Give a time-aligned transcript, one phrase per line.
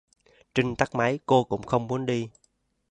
[0.55, 2.29] Trinh tắt máy, cô cũng không muốn đi